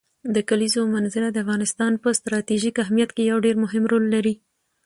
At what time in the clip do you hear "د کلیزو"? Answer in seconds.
0.35-0.81